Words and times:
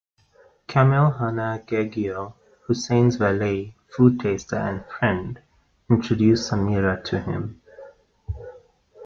Kamel 0.65 1.11
Hana 1.19 1.59
Gegeo, 1.63 2.33
Hussein's 2.65 3.17
valet, 3.17 3.75
food 3.95 4.19
taster 4.19 4.55
and 4.55 4.83
friend, 4.87 5.39
introduced 5.91 6.49
Samira 6.51 7.03
to 7.03 7.19
him. 7.21 7.61